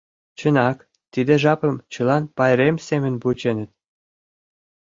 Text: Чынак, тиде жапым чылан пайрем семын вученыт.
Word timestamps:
Чынак, 0.37 0.77
тиде 1.13 1.33
жапым 1.43 1.75
чылан 1.93 2.23
пайрем 2.37 2.75
семын 2.87 3.13
вученыт. 3.21 3.69